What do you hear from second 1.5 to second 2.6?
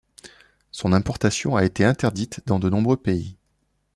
a été interdite dans